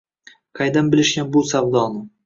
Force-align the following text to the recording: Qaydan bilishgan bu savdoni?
Qaydan 0.61 0.89
bilishgan 0.95 1.31
bu 1.37 1.47
savdoni? 1.55 2.07